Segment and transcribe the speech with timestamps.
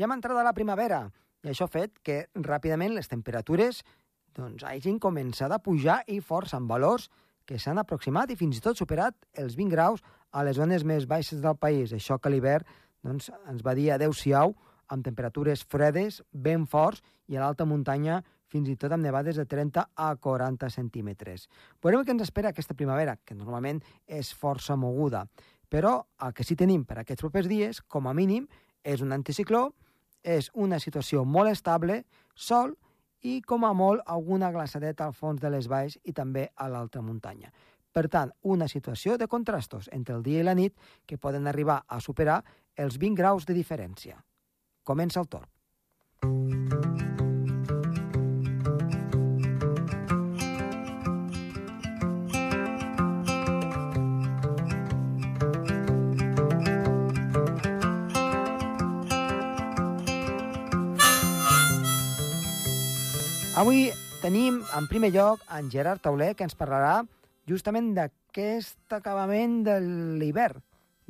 [0.00, 1.02] ja hem entrat a la primavera
[1.44, 3.82] i això ha fet que ràpidament les temperatures
[4.36, 7.10] doncs, hagin començat a pujar i força amb valors
[7.44, 10.00] que s'han aproximat i fins i tot superat els 20 graus
[10.32, 11.92] a les zones més baixes del país.
[11.92, 12.64] Això que l'hivern
[13.04, 14.54] doncs, ens va dir adeu-siau
[14.90, 19.44] amb temperatures fredes, ben forts, i a l'alta muntanya fins i tot amb nevades de
[19.46, 21.46] 30 a 40 centímetres.
[21.82, 25.26] Veurem què ens espera aquesta primavera, que normalment és força moguda.
[25.70, 28.48] Però el que sí tenim per aquests propers dies, com a mínim,
[28.82, 29.68] és un anticicló,
[30.22, 32.74] és una situació molt estable, sol
[33.22, 37.02] i, com a molt, alguna glaçadeta al fons de les valls i també a l'alta
[37.02, 37.52] muntanya.
[37.92, 41.82] Per tant, una situació de contrastos entre el dia i la nit que poden arribar
[41.88, 42.42] a superar
[42.76, 44.20] els 20 graus de diferència.
[44.84, 45.48] Comença el torn.
[63.60, 63.90] Avui
[64.22, 67.02] tenim, en primer lloc, en Gerard Tauler, que ens parlarà
[67.44, 69.74] justament d'aquest acabament de
[70.16, 70.62] l'hivern,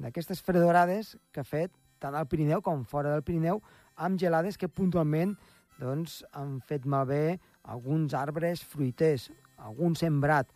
[0.02, 1.70] d'aquestes fredorades que ha fet
[2.02, 3.60] tant al Pirineu com fora del Pirineu,
[3.94, 5.36] amb gelades que puntualment
[5.78, 7.38] doncs, han fet malbé
[7.70, 9.28] alguns arbres fruiters,
[9.62, 10.50] algun sembrat.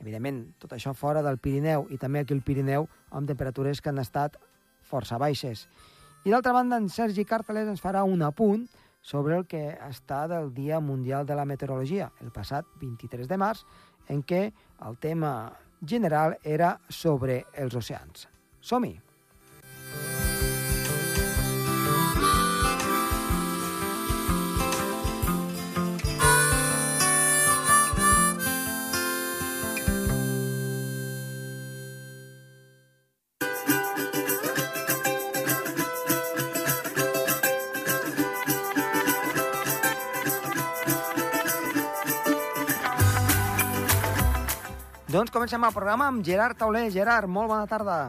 [0.00, 4.00] Evidentment, tot això fora del Pirineu i també aquí al Pirineu amb temperatures que han
[4.00, 4.40] estat
[4.80, 5.66] força baixes.
[6.24, 8.64] I d'altra banda, en Sergi Carteles ens farà un apunt
[9.04, 13.62] sobre el que està del Dia Mundial de la Meteorologia, el passat 23 de març,
[14.08, 14.46] en què
[14.88, 15.34] el tema
[15.84, 18.28] general era sobre els oceans.
[18.64, 18.96] Som-hi!
[45.14, 46.88] Doncs comencem el programa amb Gerard Tauler.
[46.90, 48.08] Gerard, molt bona tarda.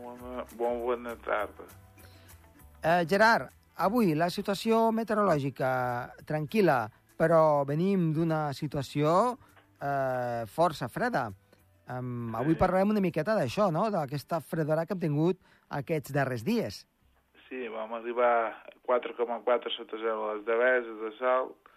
[0.00, 1.66] Bona, bon, bona tarda.
[2.82, 3.52] Eh, Gerard,
[3.86, 5.68] avui la situació meteorològica
[6.26, 6.80] tranquil·la,
[7.14, 9.14] però venim d'una situació
[9.78, 11.28] eh, força freda.
[11.86, 15.38] Um, avui parlarem una miqueta d'això, no?, d'aquesta fredora que hem tingut
[15.78, 16.82] aquests darrers dies.
[17.46, 21.74] Sí, vam arribar a 4,4 sota 0 a les Deveses de Salt,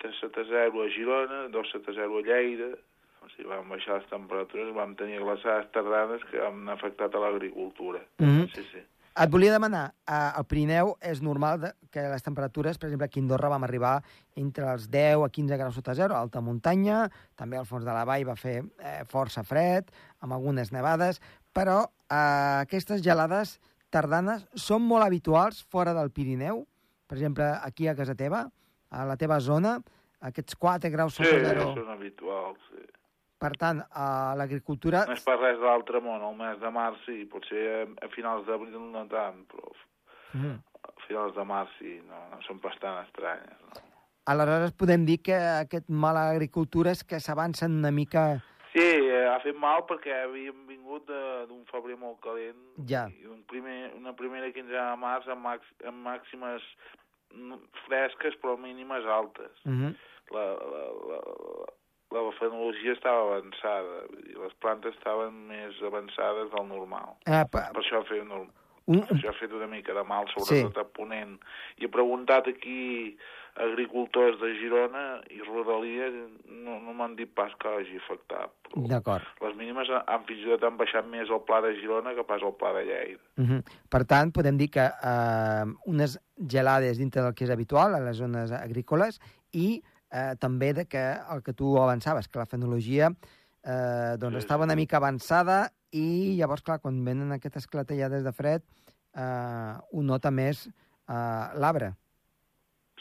[0.00, 2.78] 3 sota 0 a Girona, 2 sota 0 a Lleida,
[3.24, 8.00] o sigui, vam baixar les temperatures, vam tenir glaçades tardanes que han afectat a l'agricultura.
[8.18, 8.48] Mhm.
[8.54, 8.84] Sí, sí.
[9.18, 13.22] Et volia demanar, eh, al Pirineu és normal que les temperatures, per exemple, aquí a
[13.24, 13.96] Andorra vam arribar
[14.36, 18.04] entre els 10 a 15 graus sota zero, alta muntanya, també al fons de la
[18.04, 19.90] vall va fer eh, força fred,
[20.20, 21.20] amb algunes nevades,
[21.52, 23.58] però eh, aquestes gelades
[23.90, 26.64] tardanes són molt habituals fora del Pirineu,
[27.08, 28.44] per exemple, aquí a casa teva,
[28.90, 29.80] a la teva zona,
[30.20, 31.74] aquests 4 graus Sí, sota zero.
[31.74, 32.84] són habituals, sí.
[33.38, 35.04] Per tant, a l'agricultura...
[35.06, 38.46] No és per res de l'altre món, el mes de març sí, potser a, finals
[38.48, 39.70] d'abril no tant, però
[40.36, 40.58] Mm.
[40.84, 43.60] a finals de març sí, no, no són bastant estranyes.
[43.64, 43.84] No?
[44.28, 48.42] Aleshores podem dir que aquest mal a l'agricultura és que s'avancen una mica...
[48.74, 52.58] Sí, eh, ha fet mal perquè havíem vingut d'un febrer molt calent
[52.90, 53.06] Ja.
[53.08, 56.66] i un primer, una primera quinzena de març amb, max, amb màximes
[57.32, 57.56] mm,
[57.86, 59.56] fresques però mínimes altes.
[59.64, 59.94] Uh -huh.
[60.36, 61.72] La, la, la, la,
[62.10, 67.16] la fenologia estava avançada, dir, les plantes estaven més avançades del normal.
[67.24, 68.48] pa- Per això ha fet, un,
[69.02, 71.38] això ha fet una mica de mal, sobretot a Ponent.
[71.78, 73.16] I he preguntat aquí
[73.58, 76.08] agricultors de Girona i Rodalia,
[76.48, 78.52] no, no m'han dit pas que hagi afectat.
[78.74, 79.24] D'acord.
[79.42, 82.42] les mínimes han fins i tot han baixat més al pla de Girona que pas
[82.44, 83.20] al pla de Lleida.
[83.36, 83.62] Uh -huh.
[83.90, 88.16] Per tant, podem dir que eh, unes gelades dintre del que és habitual a les
[88.16, 89.20] zones agrícoles
[89.52, 89.82] i
[90.12, 91.04] eh, també de que
[91.34, 93.12] el que tu avançaves, que la fenologia
[93.64, 98.32] eh, doncs Sí, estava una mica avançada i llavors, clar, quan venen aquestes clatellades de
[98.32, 98.66] fred,
[99.14, 101.94] eh, un nota més eh, l'arbre,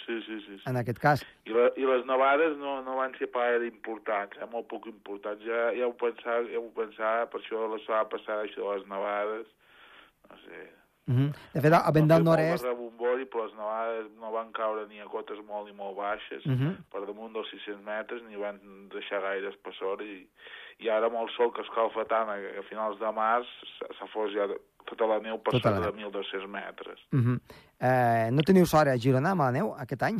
[0.05, 0.55] Sí, sí, sí.
[0.55, 0.63] sí.
[0.69, 1.23] en aquest cas.
[1.43, 4.47] I, la, I les nevades no, no van ser pas importants, eh?
[4.51, 5.43] molt poc importants.
[5.43, 8.91] Ja, ja, ho pensava, ja ho pensava, per això la setmana passada, això de les
[8.93, 9.49] nevades,
[10.29, 10.65] no sé...
[11.07, 11.29] Uh -huh.
[11.53, 12.63] De fet, el vent del nord-est...
[12.63, 16.51] Rebombori, però les nevades no van caure ni a cotes molt ni molt baixes, Uh
[16.51, 16.73] -huh.
[16.91, 18.59] per damunt dels 600 metres, ni van
[18.89, 20.27] deixar gaire espessor, i,
[20.79, 23.47] i ara amb el sol que escalfa tant a, a finals de març,
[23.97, 24.47] s'ha fos ja
[24.85, 26.99] tota la neu per Tota de 1.200 metres.
[27.11, 27.39] Uh -huh.
[27.79, 30.19] eh, no teniu sort a Girona amb la neu aquest any?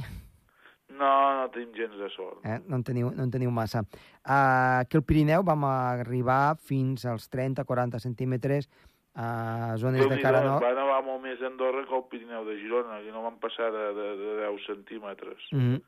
[0.90, 2.46] No, no tenim gens de sort.
[2.46, 2.60] Eh?
[2.66, 3.84] No, en teniu, no en teniu massa.
[4.26, 8.70] Uh, aquí al Pirineu vam arribar fins als 30-40 centímetres
[9.18, 10.62] a zones de cara nord.
[10.64, 13.72] Va nevar molt més a Andorra que al Pirineu de Girona, que no van passar
[13.74, 15.42] de, de, de 10 centímetres.
[15.52, 15.82] Mm -hmm.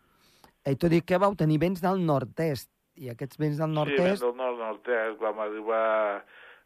[0.72, 4.22] I tot i que vau tenir vents del nord-est, i aquests vents del Sí, nord-est...
[4.22, 5.86] del nord-nord-est vam arribar
[6.18, 6.24] a,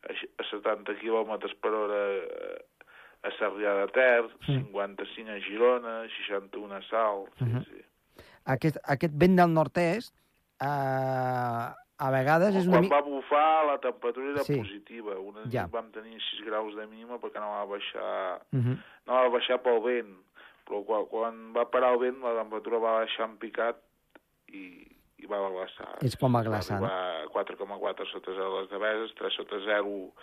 [0.09, 2.65] x- a 70 quilòmetres per hora eh,
[3.23, 4.63] a Sarrià de Ter, Mm.
[4.63, 7.63] 55 a Girona, 61 a Salt, sí, Mhm.
[7.63, 7.81] sí.
[8.45, 10.13] aquest, aquest vent del nord-est
[10.61, 11.67] eh,
[12.03, 12.95] a vegades és una Quan mica...
[12.99, 14.57] va bufar la temperatura era Sí.
[14.59, 15.15] positiva.
[15.19, 15.67] Una Ja.
[15.71, 18.77] vam tenir 6 graus de mínima perquè no va baixar, Uh -huh.
[19.07, 20.13] no va baixar pel vent.
[20.67, 23.75] Però quan, quan va parar el vent la temperatura va baixar en picat
[24.47, 25.97] i, i va glaçar.
[26.01, 26.87] És quan va glaçar, no?
[26.87, 30.13] Va arribar a 4,4 sota 0 a les Deveses, 3 sota 0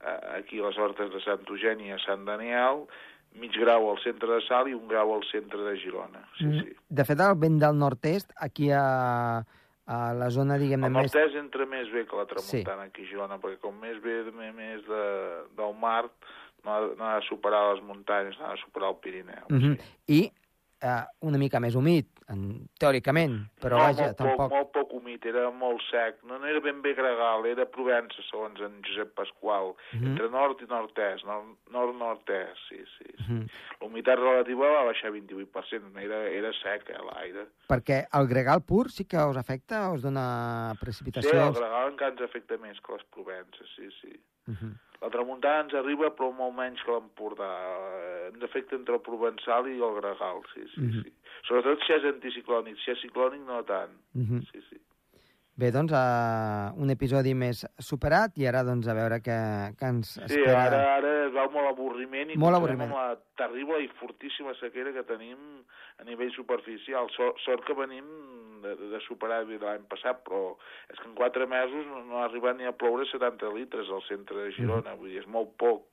[0.00, 2.86] eh, aquí a les hortes de Sant Eugeni a Sant Daniel,
[3.34, 6.26] mig grau al centre de Sal i un grau al centre de Girona.
[6.38, 6.60] Sí, Mm.
[6.60, 6.76] sí.
[6.88, 9.44] De fet, el vent del nord-est, aquí a,
[9.86, 11.10] a la zona, diguem-ne, El més...
[11.10, 14.20] nord-est entra més bé que la tramuntana aquí a Girona, perquè com més ve
[14.54, 15.06] més de,
[15.58, 16.04] del mar,
[16.62, 19.44] no ha, no ha de superar les muntanyes, no ha de superar el Pirineu.
[19.50, 19.74] Uh -huh.
[19.74, 20.20] sí.
[20.20, 20.20] I
[20.82, 24.42] eh, una mica més humit, en, teòricament, però no, vaja, molt tampoc...
[24.42, 26.18] Poc, molt poc humit, era molt sec.
[26.28, 29.72] No, no era ben bé gregal, era Provença, segons en Josep Pasqual.
[29.72, 30.06] Uh -huh.
[30.12, 33.10] Entre nord i nord-est, nord- nord-nord-est, sí, sí.
[33.18, 33.32] Sí.
[33.32, 33.46] -huh.
[33.80, 37.46] La humitat relativa va baixar 28%, era, era sec, eh, l'aire.
[37.68, 41.58] Perquè el gregal pur sí que us afecta, us dona Sí, el precipitacions...
[41.58, 44.20] gregal encara ens afecta més que les Provences, sí, sí.
[44.48, 44.72] Uh -huh.
[45.02, 47.50] La tramuntana ens arriba, però molt menys que l'Empordà.
[47.98, 51.02] Eh, Ens afecta entre el Provençal i el Gregal, sí, sí, Mhm.
[51.02, 51.12] sí.
[51.48, 53.90] Sobretot si és anticiclònic, si és ciclònic no tant.
[54.14, 54.40] Uh -huh.
[54.52, 54.76] Sí, sí.
[55.54, 59.34] Bé, doncs, uh, un episodi més superat i ara, doncs, a veure què,
[59.76, 60.62] què ens Sí, espera.
[60.64, 62.88] ara, ara es veu molt avorriment i Molt avorriment.
[62.90, 65.36] la terrible i fortíssima sequera que tenim
[66.00, 67.10] a nivell superficial.
[67.12, 68.08] Sort, sort que venim
[68.64, 70.56] de, de superar l'any passat, però
[70.88, 74.00] és que en quatre mesos no, no ha arribat ni a ploure 70 litres al
[74.08, 75.84] centre de Girona, vull dir, és molt poc.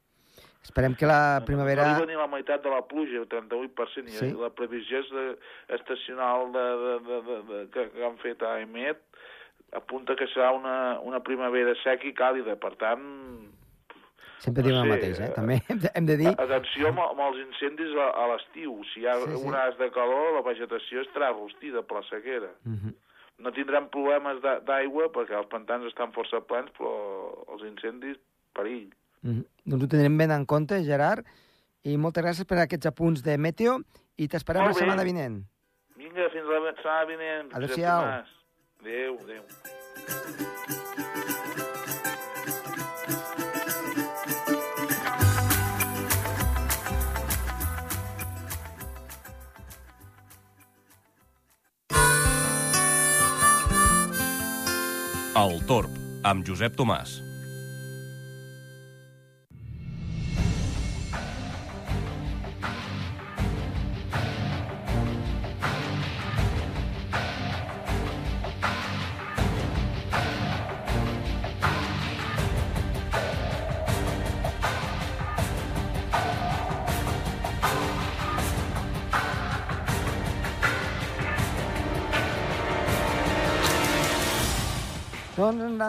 [0.64, 1.84] Esperem que la No primavera...
[1.84, 4.32] arriba ni la meitat de la pluja, el 38%, i Sí.
[4.40, 5.28] la previsió és de,
[5.76, 9.04] estacional de, de, de, de, de, que, que han fet a EMET
[9.74, 13.04] apunta que serà una, una primavera seca i càlida, per tant,
[14.40, 15.26] Sempre no diem el sé, mateix, eh?
[15.28, 16.30] eh, També hem de, hem de dir...
[16.32, 18.78] atenció amb, amb els incendis a, a l'estiu.
[18.94, 19.42] Si hi ha Sí, sí.
[19.50, 22.52] un as de calor, la vegetació estarà rostida per la sequera.
[22.66, 22.94] Uh -huh.
[23.40, 26.92] No tindrem problemes d'aigua perquè els pantans estan força plens, però
[27.54, 28.18] els incendis,
[28.54, 28.90] perill.
[29.24, 29.46] Uh -huh.
[29.66, 31.26] Doncs ho tindrem ben en compte, Gerard,
[31.84, 33.80] i moltes gràcies per aquests apunts de Meteo
[34.18, 35.44] i t'esperem la setmana vinent.
[35.96, 37.54] Vinga, fins la setmana vinent.
[37.54, 38.04] Adéu-siau.
[38.82, 39.44] Adéu, adéu.
[55.40, 55.92] El Torb,
[56.24, 57.29] amb Josep Tomàs.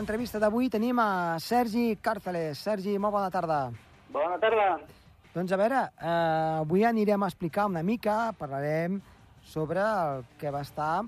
[0.01, 2.61] L'entrevista d'avui tenim a Sergi Càrceles.
[2.65, 3.59] Sergi, molt bona tarda.
[4.09, 4.79] Bona tarda.
[5.35, 8.97] Doncs a veure, eh, avui anirem a explicar una mica, parlarem
[9.45, 11.03] sobre el que va estar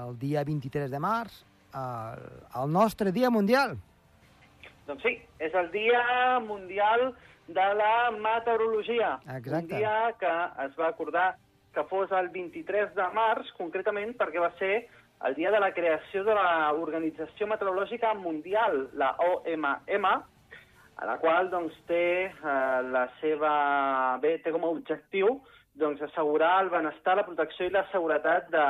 [0.00, 1.42] el dia 23 de març,
[1.74, 2.24] el,
[2.62, 3.76] el nostre Dia Mundial.
[4.86, 7.12] Doncs sí, és el Dia Mundial
[7.48, 9.18] de la Meteorologia.
[9.36, 9.60] Exacte.
[9.60, 10.32] Un dia que
[10.64, 11.34] es va acordar
[11.74, 14.86] que fos el 23 de març, concretament perquè va ser
[15.26, 20.06] el dia de la creació de l'Organització Meteorològica Mundial, la OMM,
[20.98, 23.52] a la qual doncs, té eh, la seva...
[24.22, 25.40] bé, té com a objectiu
[25.78, 28.64] doncs, assegurar el benestar, la protecció i la seguretat de,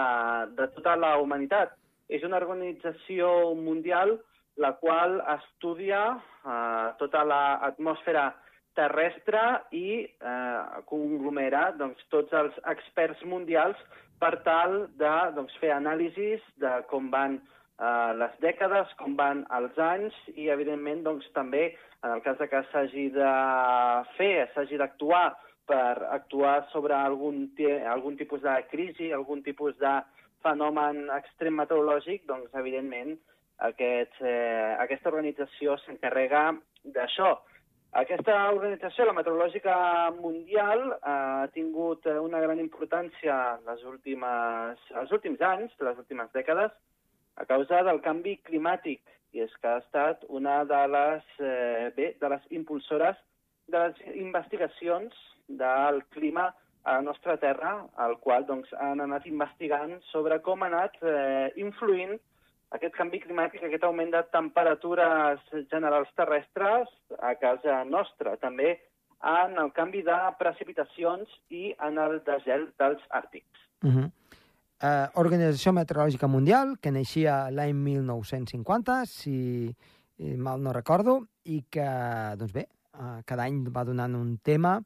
[0.57, 1.76] de tota la humanitat.
[2.09, 4.17] És una organització mundial
[4.61, 8.28] la qual estudia eh, tota l'atmosfera
[8.78, 9.40] terrestre
[9.75, 13.81] i eh, conglomera doncs, tots els experts mundials
[14.21, 19.79] per tal de doncs, fer anàlisis de com van eh, les dècades, com van els
[19.79, 21.71] anys i, evidentment, doncs, també,
[22.03, 23.33] en el cas de que s'hagi de
[24.17, 25.27] fer, s'hagi d'actuar
[25.69, 27.47] per actuar sobre algun,
[27.91, 29.99] algun tipus de crisi, algun tipus de
[30.45, 33.17] fenomen extrem meteorològic, doncs, evidentment,
[33.67, 36.53] aquest, eh, aquesta organització s'encarrega
[36.85, 37.35] d'això.
[37.99, 39.75] Aquesta organització, la Meteorològica
[40.21, 46.76] Mundial, ha tingut eh, una gran importància les últimes, els últims anys, les últimes dècades,
[47.43, 49.02] a causa del canvi climàtic,
[49.35, 53.19] i és que ha estat una de les, eh, bé, de les impulsores
[53.67, 56.52] de les investigacions del clima
[56.85, 61.50] a la nostra Terra, al qual doncs, han anat investigant sobre com ha anat eh,
[61.67, 62.14] influint
[62.77, 65.41] aquest canvi climàtic, aquest augment de temperatures
[65.73, 68.37] generals terrestres a casa nostra.
[68.43, 68.77] També
[69.25, 73.67] en el canvi de precipitacions i en el desgel dels àrtics.
[73.83, 74.07] Uh -huh.
[74.83, 79.75] uh, Organització Meteorològica Mundial, que naixia l'any 1950, si
[80.37, 81.89] mal no recordo, i que,
[82.37, 84.83] doncs bé, uh, cada any va donant un tema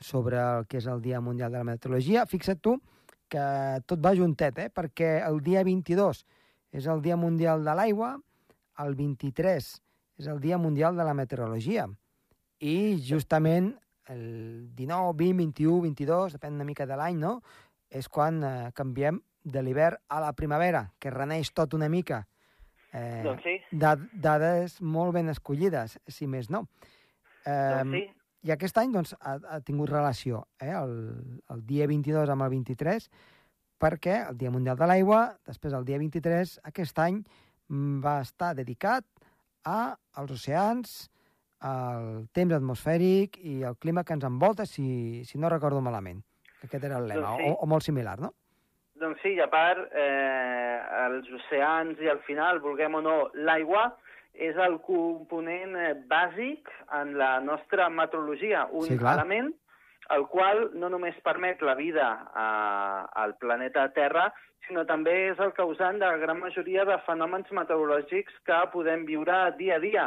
[0.00, 2.26] sobre el que és el Dia Mundial de la Meteorologia.
[2.26, 2.80] Fixa't tu
[3.28, 4.70] que tot va juntet, eh?
[4.70, 6.24] perquè el dia 22
[6.72, 8.16] és el Dia Mundial de l'Aigua,
[8.82, 9.68] el 23
[10.18, 11.86] és el Dia Mundial de la Meteorologia,
[12.58, 13.70] i justament
[14.10, 17.38] el 19, 20, 21, 22, depèn una mica de l'any, no?
[17.88, 22.24] És quan eh, canviem de l'hivern a la primavera, que reneix tot una mica.
[22.92, 23.56] Eh, doncs sí.
[23.72, 26.66] Dades molt ben escollides, si més no.
[27.44, 28.06] Eh, doncs sí.
[28.46, 30.92] I aquest any doncs, ha, ha tingut relació eh, el,
[31.50, 33.08] el dia 22 amb el 23,
[33.80, 38.54] perquè el Dia Mundial de l'Aigua, després el dia 23, aquest any mm, va estar
[38.58, 39.06] dedicat
[39.64, 40.98] a als oceans,
[41.68, 46.20] el temps atmosfèric i el clima que ens envolta, si, si no recordo malament.
[46.62, 47.50] Aquest era el lema, doncs sí.
[47.50, 48.32] o, o molt similar, no?
[48.98, 53.16] Doncs sí, i a part, eh, els oceans i al final, vulguem o no,
[53.46, 53.92] l'aigua
[54.34, 59.52] és el component eh, bàsic en la nostra meteorologia, un sí, element
[60.14, 62.48] el qual no només permet la vida a,
[63.22, 64.28] al planeta Terra,
[64.66, 69.38] sinó també és el causant de la gran majoria de fenòmens meteorològics que podem viure
[69.58, 70.06] dia a dia.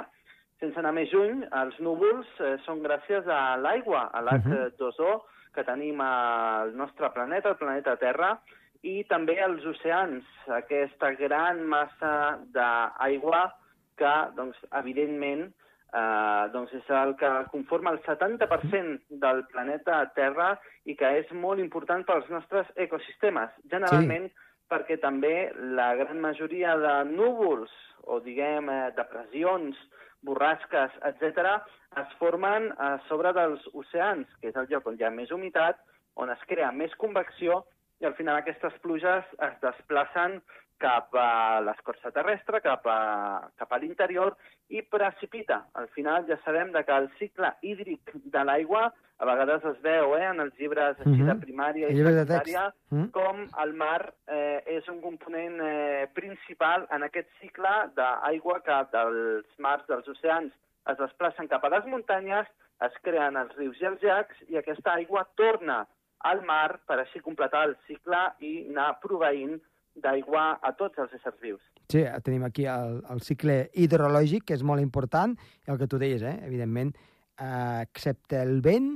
[0.61, 5.13] Sense anar més lluny, els núvols eh, són gràcies a l'aigua, a l'H2O,
[5.55, 8.35] que tenim al nostre planeta, el planeta Terra,
[8.87, 10.25] i també als oceans,
[10.61, 12.13] aquesta gran massa
[12.53, 13.47] d'aigua
[13.97, 15.49] que, doncs, evidentment,
[15.93, 20.53] eh, doncs és el que conforma el 70% del planeta Terra
[20.85, 23.51] i que és molt important pels nostres ecosistemes.
[23.71, 24.49] Generalment, sí.
[24.71, 29.77] perquè també la gran majoria de núvols o, diguem, eh, depressions,
[30.21, 31.59] borrasques, etc.,
[31.99, 35.81] es formen a sobre dels oceans, que és el lloc on hi ha més humitat,
[36.15, 37.65] on es crea més convecció,
[38.01, 40.39] i al final aquestes pluges es desplacen
[40.81, 42.97] cap a l'escorça terrestre, cap a,
[43.59, 44.35] cap a l'interior,
[44.73, 45.61] i precipita.
[45.77, 48.89] Al final ja sabem de que el cicle hídric de l'aigua
[49.21, 51.29] a vegades es veu eh, en els llibres així, mm -hmm.
[51.29, 51.43] de mhm.
[51.45, 53.11] primària i secundària mm -hmm.
[53.11, 59.45] com el mar eh, és un component eh, principal en aquest cicle d'aigua que dels
[59.59, 60.51] mars, dels oceans,
[60.91, 62.47] es desplacen cap a les muntanyes,
[62.87, 65.85] es creen els rius i els llacs i aquesta aigua torna
[66.19, 69.61] al mar per així completar el cicle i anar proveint
[69.95, 71.61] d'aigua a tots els éssers vius.
[71.91, 75.35] Sí, tenim aquí el, el cicle hidrològic, que és molt important,
[75.67, 76.37] el que tu deies, eh?
[76.47, 76.93] evidentment,
[77.39, 78.93] eh, excepte el vent,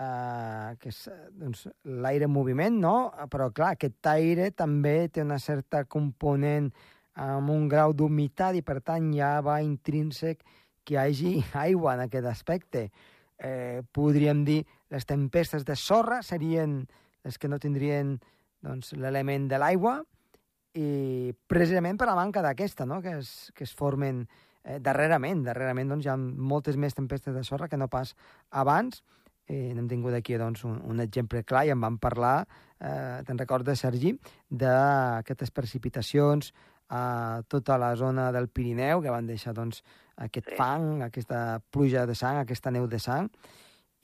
[0.00, 1.00] eh, que és
[1.38, 1.66] doncs,
[2.02, 2.96] l'aire en moviment, no?
[3.32, 6.70] Però, clar, aquest aire també té una certa component
[7.16, 10.42] amb un grau d'humitat i, per tant, ja va intrínsec
[10.86, 11.34] que hi hagi
[11.66, 12.88] aigua en aquest aspecte.
[13.38, 16.86] Eh, podríem dir les tempestes de sorra serien
[17.26, 18.14] les que no tindrien
[18.64, 19.98] doncs, l'element de l'aigua
[20.76, 23.00] i precisament per la manca d'aquesta, no?
[23.02, 24.26] que, es, que es formen
[24.62, 25.44] eh, darrerament.
[25.46, 28.12] Darrerament doncs, hi ha moltes més tempestes de sorra que no pas
[28.50, 29.02] abans,
[29.46, 32.40] Eh, n'hem tingut aquí doncs, un, un exemple clar i en vam parlar,
[32.82, 34.10] eh, te'n recordes, Sergi,
[34.50, 36.50] d'aquestes precipitacions
[36.90, 39.84] a tota la zona del Pirineu, que van deixar doncs,
[40.18, 40.56] aquest sí.
[40.58, 43.30] fang, aquesta pluja de sang, aquesta neu de sang,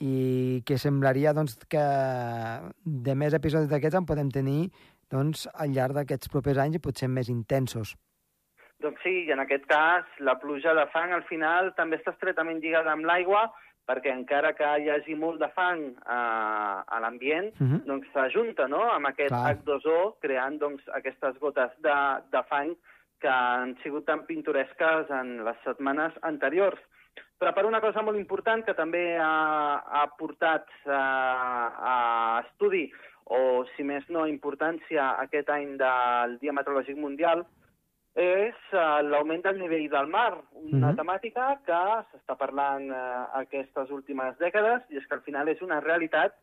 [0.02, 1.82] i que semblaria doncs, que
[2.84, 4.70] de més episodis d'aquests en podem tenir
[5.12, 7.94] doncs, al llarg d'aquests propers anys i potser més intensos.
[8.82, 12.58] Doncs sí, i en aquest cas la pluja de fang al final també està estretament
[12.62, 13.44] lligada amb l'aigua,
[13.86, 16.18] perquè encara que hi hagi molt de fang a,
[16.86, 17.74] a l'ambient, uh mhm.
[17.74, 17.84] -huh.
[17.86, 18.82] doncs s'ajunta no?
[18.90, 19.56] amb aquest Clar.
[19.56, 21.98] H2O, creant doncs, aquestes gotes de,
[22.30, 22.74] de fang
[23.20, 26.80] que han sigut tan pintoresques en les setmanes anteriors.
[27.38, 31.02] Però per una cosa molt important que també ha, ha portat a,
[31.92, 31.94] a
[32.46, 32.84] estudi,
[33.24, 37.44] o si més no importància aquest any del Dia Meteorològic Mundial,
[38.14, 40.96] és uh, l'augment del nivell del mar, una mm -hmm.
[40.96, 45.80] temàtica que s'està parlant uh, aquestes últimes dècades i és que al final és una
[45.80, 46.34] realitat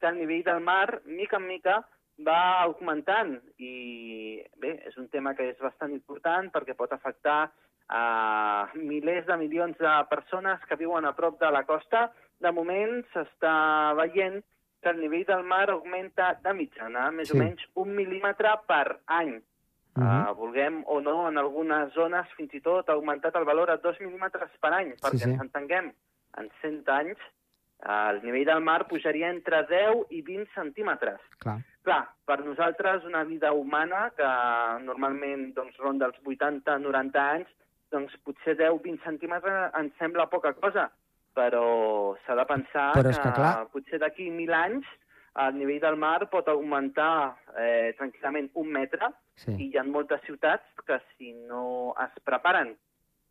[0.00, 1.86] que el nivell del mar, mica en mica,
[2.18, 7.50] va augmentant i bé, és un tema que és bastant important perquè pot afectar
[7.88, 12.12] a uh, milers de milions de persones que viuen a prop de la costa.
[12.40, 14.42] De moment s'està veient
[14.82, 17.36] que el nivell del mar augmenta de mitjana, més sí.
[17.36, 19.36] o menys un mil·límetre per any.
[19.92, 20.30] Uh -huh.
[20.30, 23.76] uh, vulguem o no, en algunes zones fins i tot ha augmentat el valor a
[23.76, 25.30] 2 mil·límetres per any, perquè sí, sí.
[25.30, 25.92] ens entenguem,
[26.38, 27.18] en 100 anys
[27.82, 31.20] el nivell del mar pujaria entre 10 i 20 centímetres.
[31.42, 31.58] Clar.
[31.82, 34.28] Clar, per nosaltres una vida humana que
[34.84, 37.48] normalment doncs, ronda els 80-90 anys,
[37.90, 40.90] doncs potser 10-20 centímetres ens sembla poca cosa,
[41.34, 44.84] però s'ha de pensar Però és que, clar- potser d'aquí mil anys
[45.42, 49.54] el nivell del mar pot augmentar eh, tranquil·lament un metre Sí.
[49.56, 52.74] i hi ha moltes ciutats que si no es preparen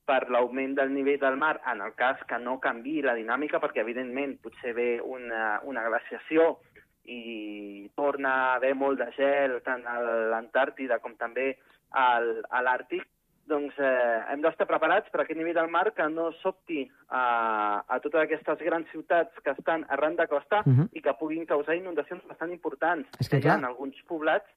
[0.03, 3.83] per l'augment del nivell del mar, en el cas que no canvi la dinàmica, perquè
[3.85, 6.57] evidentment potser ve una, una glaciació
[7.05, 11.51] i torna a haver molt de gel tant a l'Antàrtida com també
[11.91, 13.05] al, a l'Àrtic,
[13.51, 17.99] doncs eh, hem d'estar preparats per aquest nivell del mar que no sobti a, a
[17.99, 20.87] totes aquestes grans ciutats que estan arran de costa Mhm.
[20.93, 23.09] i que puguin causar inundacions bastant importants.
[23.19, 24.47] És que hi ha alguns poblats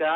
[0.00, 0.08] que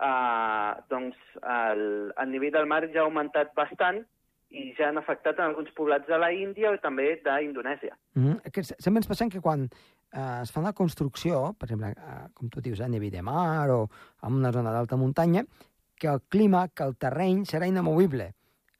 [0.00, 4.04] eh, doncs, el, el nivell del mar ja ha augmentat bastant
[4.50, 7.96] i ja han afectat en alguns poblats de la Índia i també d'Indonèsia.
[8.14, 8.50] Mm -hmm.
[8.52, 9.68] que se- sempre ens pensem que quan
[10.12, 13.68] eh, es fa una construcció, per exemple, eh, com tu dius, a nivell de mar
[13.70, 13.88] o
[14.22, 15.44] en una zona d'alta muntanya,
[15.98, 18.32] que el clima, que el terreny serà inamovible.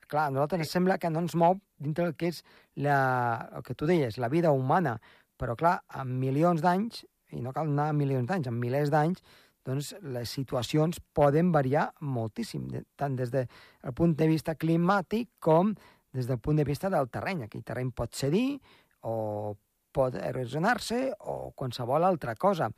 [0.09, 2.41] Clar, a nosaltres ens sembla que no ens mou dintre del que és
[2.81, 4.95] la, el que tu deies, la vida humana,
[5.37, 9.21] però clar, en milions d'anys, i no cal anar a milions d'anys, en milers d'anys,
[9.67, 13.47] doncs les situacions poden variar moltíssim, de- tant des del
[13.93, 15.75] punt de vista climàtic com
[16.11, 17.43] des del punt de vista del terreny.
[17.45, 18.57] Aquell terreny pot cedir
[19.05, 19.53] o
[19.93, 22.71] pot erosionar-se o qualsevol altra cosa.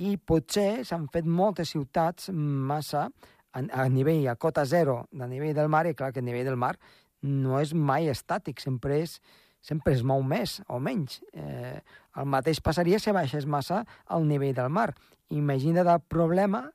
[0.00, 3.08] I potser s'han fet moltes ciutats massa
[3.52, 6.48] a, a nivell, a cota zero de nivell del mar, i clar que el nivell
[6.48, 6.76] del mar
[7.22, 9.18] no és mai estàtic, sempre és,
[9.60, 11.20] sempre es mou més o menys.
[11.32, 11.80] Eh,
[12.16, 14.90] el mateix passaria si baixés massa al nivell del mar.
[15.30, 16.70] Imagina't el problema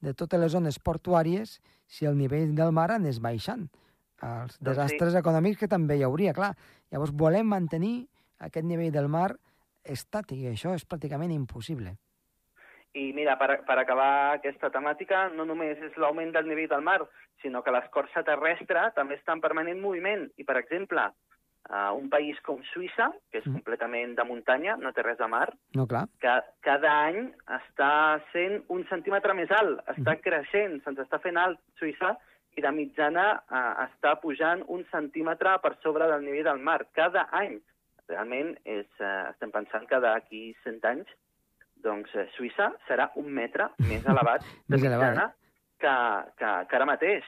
[0.00, 1.58] de totes les zones portuàries
[1.88, 3.66] si el nivell del mar anés baixant.
[4.18, 4.64] Els Doncs sí.
[4.70, 6.54] desastres econòmics que també hi hauria, clar.
[6.92, 8.08] Llavors volem mantenir
[8.38, 9.32] aquest nivell del mar
[9.84, 11.96] estàtic, i això és pràcticament impossible.
[12.94, 17.00] I mira, per, per acabar aquesta temàtica, no només és l'augment del nivell del mar,
[17.42, 20.24] sinó que l'escorça terrestre també està en permanent moviment.
[20.40, 21.04] I, per exemple,
[21.68, 23.52] uh, un país com Suïssa, que és Mm.
[23.60, 26.06] completament de muntanya, no té res de mar, No, clar.
[26.20, 30.22] que cada any està sent un centímetre més alt, està Mhm.
[30.22, 32.16] creixent, se'ns està fent alt Suïssa,
[32.56, 37.28] i de mitjana eh, està pujant un centímetre per sobre del nivell del mar, cada
[37.30, 37.60] any.
[38.08, 41.06] Realment és, eh, estem pensant que d'aquí 100 anys
[41.84, 45.28] doncs eh, Suïssa serà un metre més elevat de Més elevat, mitjana
[45.78, 45.94] que,
[46.38, 47.24] que, que ara mateix.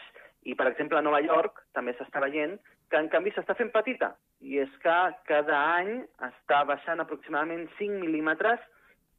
[0.48, 2.56] I, per exemple, a Nova York també s'està veient
[2.90, 4.14] que, en canvi, s'està fent petita.
[4.40, 4.96] I és que
[5.28, 8.58] cada any està baixant aproximadament 5 mil·límetres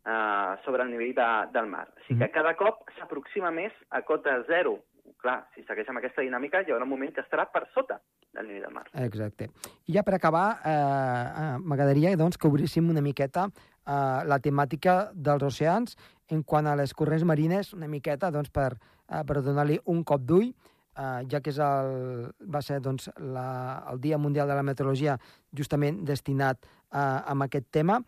[0.04, 1.86] eh, sobre el nivell de, del mar.
[1.94, 2.34] O sigui que Mhm.
[2.34, 4.80] cada cop s'aproxima més a cota zero.
[5.22, 8.00] Clar, si segueix amb aquesta dinàmica, hi haurà un moment que estarà per sota
[8.34, 8.88] del nivell del mar.
[9.06, 9.50] Exacte.
[9.86, 13.46] I ja per acabar, eh, eh, m'agradaria doncs, que obríssim una miqueta
[13.88, 15.98] eh, la temàtica dels oceans
[16.32, 18.76] en quant a les corrents marines, una miqueta doncs, per,
[19.08, 23.84] eh, per donar-li un cop d'ull, eh, ja que és el, va ser doncs, la,
[23.92, 25.18] el Dia Mundial de la Meteorologia
[25.58, 28.02] justament destinat eh, a aquest tema.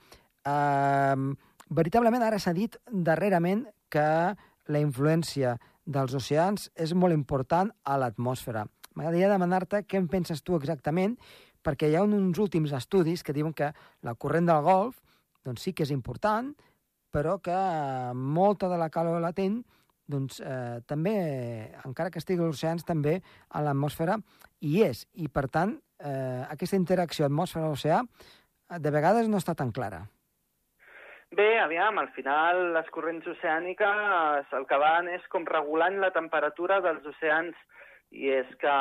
[0.45, 1.15] Eh,
[1.69, 4.35] veritablement ara s'ha dit darrerament que
[4.67, 8.65] la influència dels oceans és molt important a l'atmosfera.
[8.95, 11.17] M'agradaria demanar-te què en penses tu exactament,
[11.63, 13.71] perquè hi ha uns últims estudis que diuen que
[14.03, 14.99] la corrent del Golf
[15.45, 16.53] doncs sí que és important,
[17.13, 17.55] però que
[18.15, 19.61] molta de la calor latent
[20.09, 21.15] doncs, eh, també,
[21.85, 24.17] encara que estigui als oceans, també a l'atmosfera
[24.61, 25.05] hi és.
[25.15, 30.03] I, per tant, eh, aquesta interacció atmosfera-oceà eh, de vegades no està tan clara.
[31.33, 36.77] Bé, aviam, al final les corrents oceàniques el que van és com regulant la temperatura
[36.83, 37.57] dels oceans
[38.13, 38.73] i és que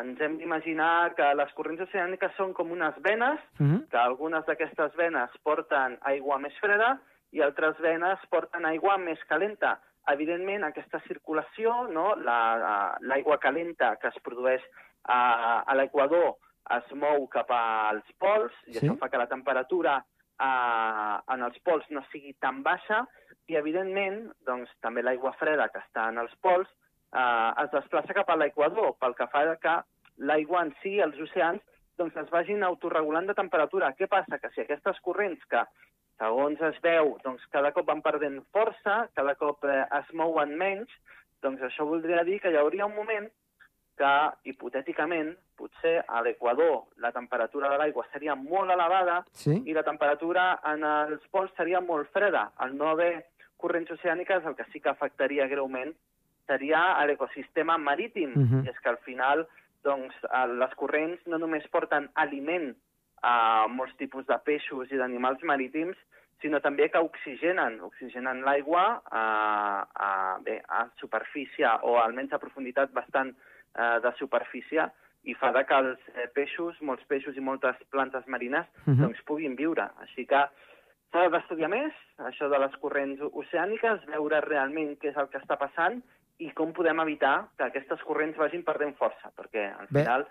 [0.00, 3.88] ens hem d'imaginar que les corrents oceàniques són com unes venes, Uh -huh.
[3.88, 6.98] que algunes d'aquestes venes porten aigua més freda
[7.32, 9.80] i altres venes porten aigua més calenta.
[10.06, 14.62] Evidentment, aquesta circulació, no, la- l'aigua calenta que es produeix
[15.04, 16.34] a, a l'equador
[16.76, 18.86] es mou cap als pols i Sí.
[18.86, 20.04] això fa que la temperatura
[20.40, 23.06] eh, en els pols no sigui tan baixa
[23.46, 26.68] i, evidentment, doncs, també l'aigua freda que està en els pols
[27.14, 29.78] eh, es desplaça cap a l'equador, pel que fa que
[30.18, 31.62] l'aigua en si, els oceans,
[31.98, 33.92] doncs es vagin autorregulant de temperatura.
[33.98, 34.38] Què passa?
[34.42, 35.62] Que si aquestes corrents que,
[36.18, 40.90] segons es veu, doncs cada cop van perdent força, cada cop eh, es mouen menys,
[41.42, 43.26] doncs això voldria dir que hi hauria un moment
[43.98, 44.12] que,
[44.50, 49.60] hipotèticament, potser a l'equador la temperatura de l'aigua seria molt elevada Sí?
[49.70, 52.48] i la temperatura en els pols seria molt freda.
[52.58, 55.94] Al no haver corrents oceàniques, el que sí que afectaria greument
[56.46, 58.32] seria a l'ecosistema marítim.
[58.34, 58.64] Mhm.
[58.64, 59.46] I és que al final
[59.84, 60.16] doncs,
[60.58, 62.74] les corrents no només porten aliment
[63.22, 65.96] a molts tipus de peixos i d'animals marítims,
[66.42, 69.24] sinó també que oxigenen, oxigenen l'aigua a,
[69.94, 70.10] a,
[70.44, 74.84] bé, a superfície o almenys a profunditat bastant eh, de superfície
[75.24, 79.00] i fa de que els eh, peixos, molts peixos i moltes plantes marines, uh -huh.
[79.06, 79.88] doncs puguin viure.
[80.04, 80.42] Així que
[81.12, 85.56] s'ha d'estudiar més això de les corrents oceàniques, veure realment què és el que està
[85.56, 86.02] passant
[86.38, 90.26] i com podem evitar que aquestes corrents vagin perdent força, perquè al Bé, final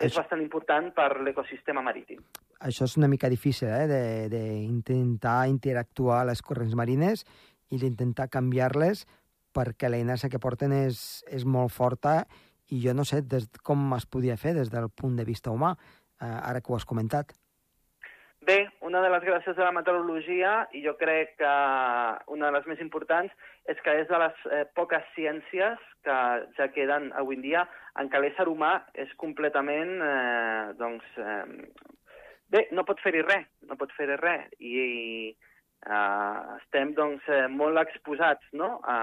[0.00, 2.22] és això- bastant important per l'ecosistema marítim.
[2.60, 7.24] Això és una mica difícil, eh, de- d'intentar interactuar les corrents marines
[7.70, 9.06] i d'intentar canviar-les
[9.54, 12.26] perquè la inèrcia que porten és, és molt forta
[12.70, 15.76] i jo no sé des, com es podia fer des del punt de vista humà,
[16.20, 17.32] eh, ara que ho has comentat.
[18.44, 21.52] Bé, una de les gràcies de la meteorologia, i jo crec que
[22.28, 23.32] una de les més importants,
[23.70, 26.18] és que és de les eh, poques ciències que
[26.58, 27.64] ja queden avui en dia
[28.00, 31.44] en què l'ésser humà és completament, eh, doncs, eh,
[32.52, 35.36] bé, no pot fer-hi res, no pot fer-hi res, i, i
[35.86, 38.98] eh, estem, doncs, eh, molt exposats, no?, a,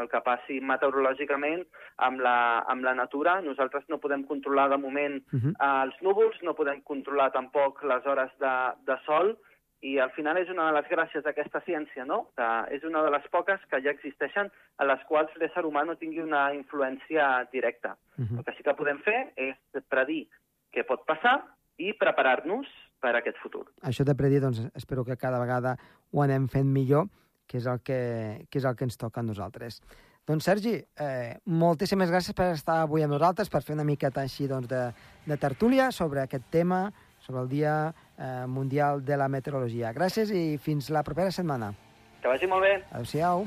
[0.00, 1.66] al que passi meteorològicament
[2.08, 2.38] amb la,
[2.72, 3.40] amb la natura.
[3.44, 5.52] Nosaltres no podem controlar, de moment, Uh -huh.
[5.52, 9.36] eh, els núvols, no podem controlar tampoc les hores de, de sol,
[9.80, 12.26] i al final és una de les gràcies d'aquesta ciència, no?
[12.36, 15.96] que és una de les poques que ja existeixen a les quals l'ésser humà no
[16.00, 17.96] tingui una influència directa.
[18.18, 18.38] Uh -huh.
[18.38, 19.56] El que sí que podem fer és
[19.88, 20.28] predir
[20.72, 21.40] què pot passar
[21.78, 22.66] i preparar-nos
[23.00, 23.64] per a aquest futur.
[23.82, 25.76] Això de predir, doncs, espero que cada vegada
[26.12, 27.08] ho anem fent millor,
[27.46, 29.80] que és el que, que, és el que ens toca a nosaltres.
[30.26, 34.46] Doncs, Sergi, eh, moltíssimes gràcies per estar avui amb nosaltres, per fer una miqueta així
[34.46, 34.92] doncs, de,
[35.26, 37.94] de tertúlia sobre aquest tema, sobre el Dia
[38.46, 39.94] Mundial de la Meteorologia.
[39.96, 41.72] Gràcies i fins la propera setmana.
[42.20, 42.74] Que vagi molt bé.
[42.92, 43.46] Adéu-siau.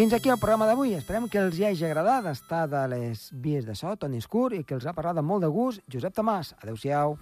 [0.00, 0.94] Fins aquí el programa d'avui.
[0.96, 4.62] Esperem que els hi hagi agradat estar de les vies de so, Toni Escur, i
[4.64, 6.54] que els ha parlat amb molt de gust Josep Tomàs.
[6.62, 7.18] Adéu-siau.